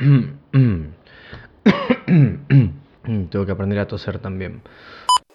[3.30, 4.62] Tengo que aprender a toser también.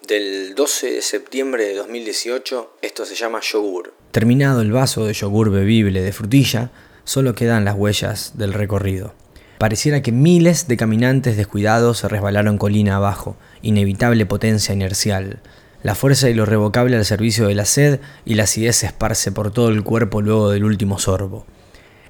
[0.08, 3.94] Del 12 de septiembre de 2018, esto se llama yogur.
[4.10, 6.70] Terminado el vaso de yogur bebible de frutilla,
[7.04, 9.14] solo quedan las huellas del recorrido.
[9.58, 15.38] Pareciera que miles de caminantes descuidados se resbalaron colina abajo, inevitable potencia inercial.
[15.82, 19.30] La fuerza y lo revocable al servicio de la sed y la acidez se esparce
[19.30, 21.46] por todo el cuerpo luego del último sorbo.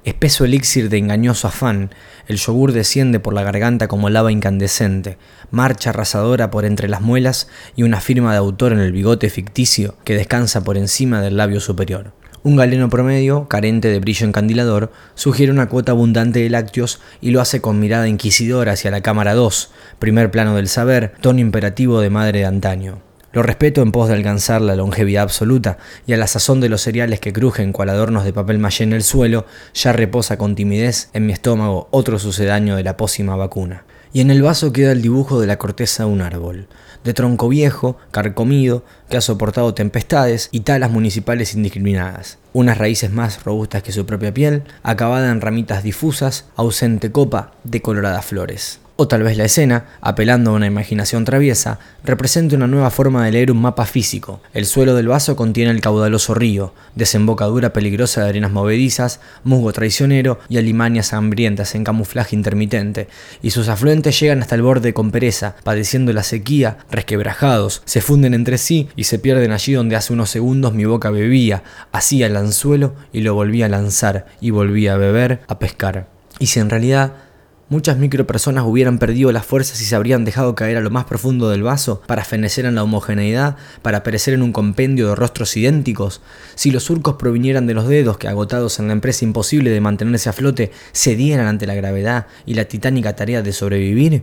[0.07, 1.91] Espeso elixir de engañoso afán,
[2.29, 5.19] el yogur desciende por la garganta como lava incandescente,
[5.51, 9.97] marcha arrasadora por entre las muelas y una firma de autor en el bigote ficticio
[10.05, 12.13] que descansa por encima del labio superior.
[12.45, 17.41] Un galeno promedio, carente de brillo encandilador, sugiere una cuota abundante de lácteos y lo
[17.41, 22.11] hace con mirada inquisidora hacia la cámara 2, primer plano del saber, tono imperativo de
[22.11, 23.06] madre de antaño.
[23.37, 26.81] Lo respeto en pos de alcanzar la longevidad absoluta, y a la sazón de los
[26.81, 29.45] cereales que crujen cual adornos de papel maché en el suelo,
[29.75, 33.85] ya reposa con timidez en mi estómago otro sucedáneo de la pócima vacuna.
[34.15, 36.67] Y en el vaso queda el dibujo de la corteza de un árbol,
[37.05, 42.39] de tronco viejo, carcomido, que ha soportado tempestades y talas municipales indiscriminadas.
[42.55, 47.83] Unas raíces más robustas que su propia piel, acabada en ramitas difusas, ausente copa de
[47.83, 48.81] coloradas flores.
[48.99, 53.33] O tal vez la escena, apelando a una imaginación traviesa, represente una nueva forma de
[53.33, 54.41] leer un mapa físico.
[54.55, 60.39] El suelo del vaso contiene el caudaloso río, desembocadura peligrosa de arenas movedizas, musgo traicionero
[60.49, 63.09] y alimañas hambrientas en camuflaje intermitente,
[63.43, 68.33] y sus afluentes llegan hasta el borde con pereza, padeciendo la sequía, resquebrajados, se funden
[68.33, 72.37] entre sí y se pierden allí donde hace unos segundos mi boca bebía, hacía el
[72.37, 76.09] anzuelo y lo volvía a lanzar, y volvía a beber, a pescar.
[76.39, 77.26] Y si en realidad
[77.69, 81.51] Muchas micropersonas hubieran perdido las fuerzas y se habrían dejado caer a lo más profundo
[81.51, 86.21] del vaso para fenecer en la homogeneidad, para perecer en un compendio de rostros idénticos.
[86.55, 90.29] Si los surcos provinieran de los dedos que, agotados en la empresa imposible de mantenerse
[90.29, 94.23] a flote, cedieran ante la gravedad y la titánica tarea de sobrevivir,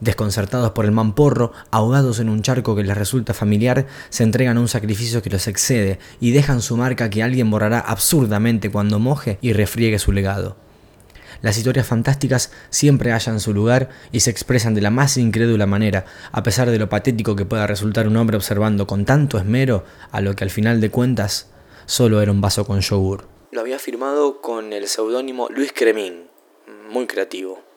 [0.00, 4.60] desconcertados por el mamporro, ahogados en un charco que les resulta familiar, se entregan a
[4.60, 9.36] un sacrificio que los excede y dejan su marca que alguien borrará absurdamente cuando moje
[9.42, 10.67] y refriegue su legado.
[11.40, 16.04] Las historias fantásticas siempre hallan su lugar y se expresan de la más incrédula manera,
[16.32, 20.20] a pesar de lo patético que pueda resultar un hombre observando con tanto esmero a
[20.20, 21.48] lo que al final de cuentas
[21.86, 23.26] solo era un vaso con yogur.
[23.52, 26.28] Lo había firmado con el seudónimo Luis Cremín,
[26.90, 27.67] muy creativo.